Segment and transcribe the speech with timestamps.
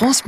[0.00, 0.22] France.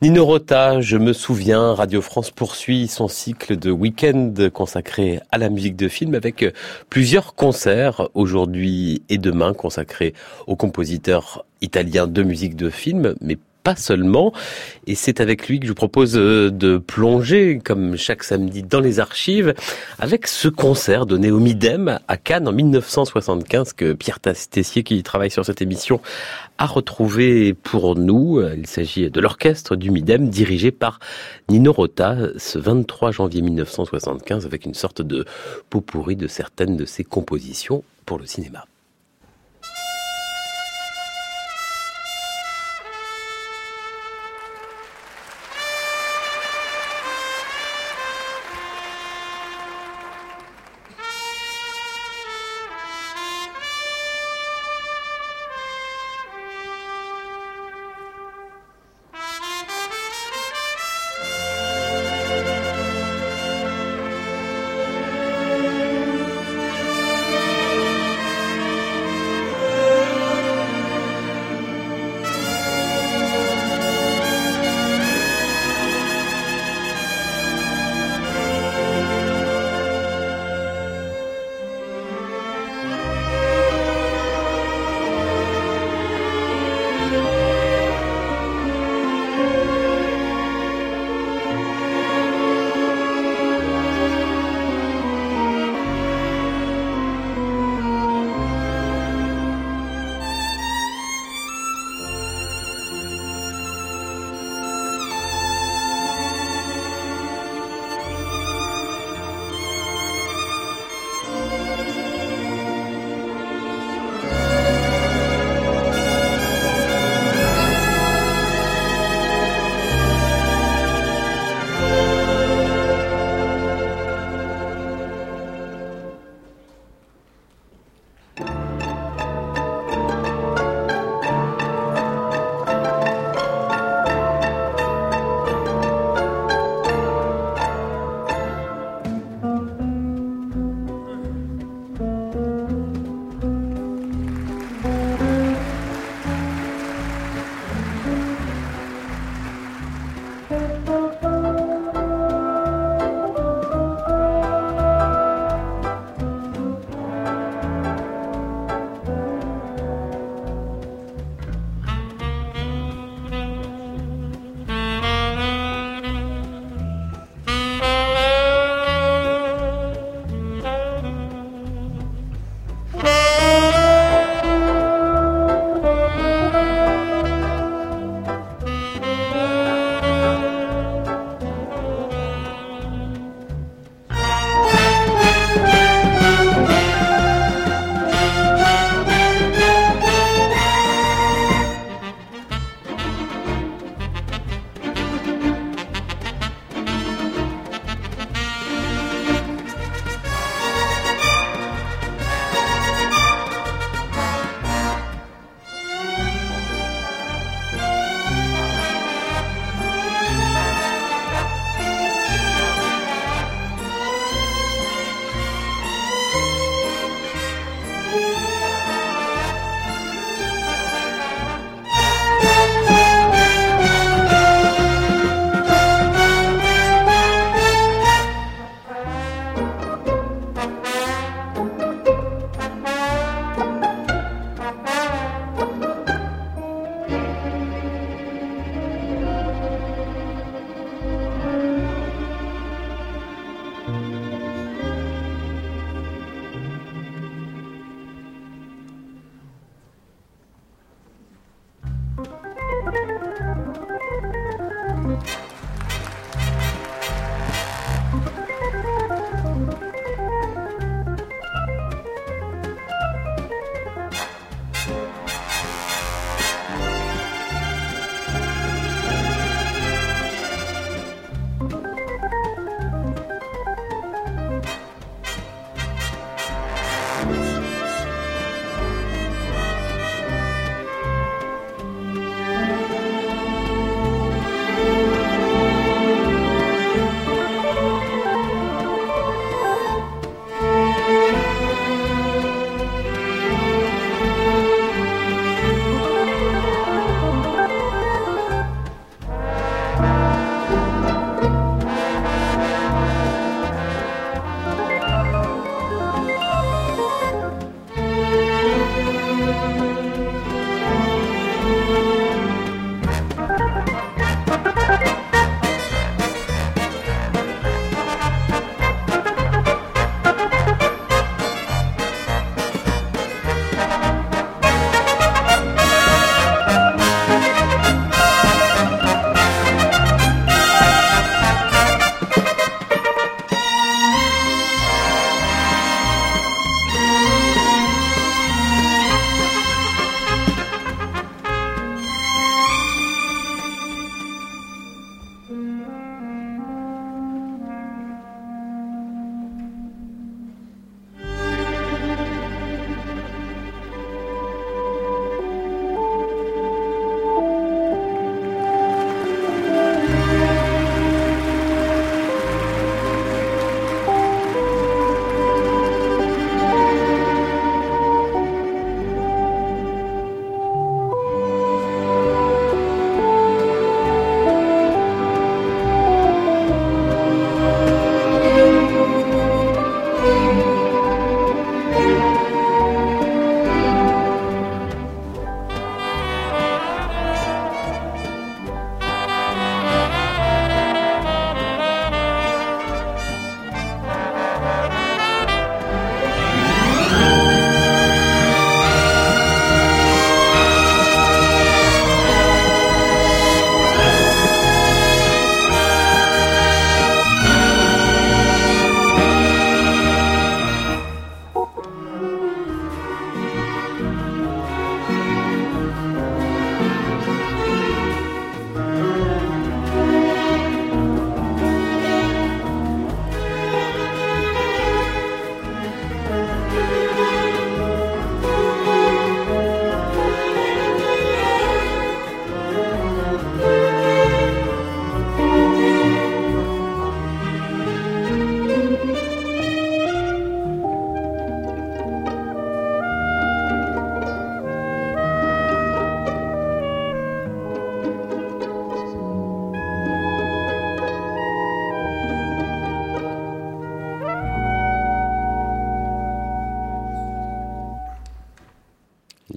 [0.00, 5.50] Nino Rota, je me souviens, Radio France poursuit son cycle de week-end consacré à la
[5.50, 6.46] musique de film avec
[6.88, 10.14] plusieurs concerts aujourd'hui et demain consacrés
[10.46, 14.32] aux compositeurs italiens de musique de film, mais pas seulement.
[14.86, 18.80] Et c'est avec lui que je vous propose euh, de plonger, comme chaque samedi, dans
[18.80, 19.54] les archives,
[19.98, 25.30] avec ce concert donné au Midem à Cannes en 1975 que Pierre Tessier, qui travaille
[25.30, 26.00] sur cette émission,
[26.58, 28.40] a retrouvé pour nous.
[28.56, 31.00] Il s'agit de l'orchestre du Midem dirigé par
[31.48, 35.24] Nino Rota ce 23 janvier 1975 avec une sorte de
[35.70, 38.66] pot pourri de certaines de ses compositions pour le cinéma.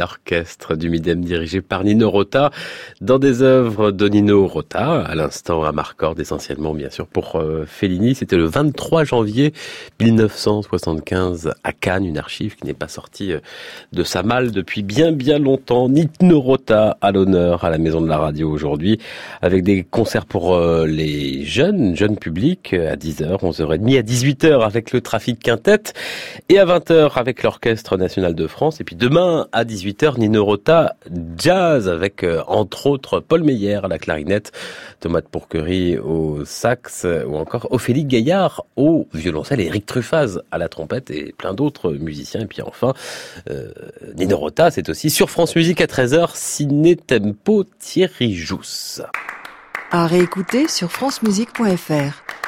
[0.00, 2.50] l'orchestre du Midem dirigé par Nino Rota
[3.02, 7.64] dans des œuvres de Nino Rota, à l'instant à Marcord essentiellement bien sûr pour euh,
[7.66, 8.14] Fellini.
[8.14, 9.52] C'était le 23 janvier
[10.00, 13.40] 1975 à Cannes, une archive qui n'est pas sortie euh,
[13.92, 15.88] de sa malle depuis bien bien longtemps.
[15.90, 18.98] Nino Rota à l'honneur à la Maison de la Radio aujourd'hui
[19.42, 24.92] avec des concerts pour euh, les jeunes, jeunes publics à 10h, 11h30, à 18h avec
[24.92, 25.92] le trafic quintette
[26.48, 28.80] et à 20h avec l'Orchestre National de France.
[28.80, 30.96] Et puis demain à 18h, Nino Rota
[31.36, 34.52] Jazz avec euh, entre autres Paul Meyer à la clarinette,
[35.00, 40.68] Thomas de Pourquerie au sax ou encore Ophélie Gaillard au violoncelle Eric Truffaz à la
[40.68, 42.40] trompette et plein d'autres musiciens.
[42.40, 42.94] Et puis enfin,
[43.50, 43.72] euh,
[44.16, 49.02] Nino Rota, c'est aussi sur France Musique à 13h, Ciné Tempo Thierry Jousse.
[49.90, 52.39] À réécouter sur francemusique.fr.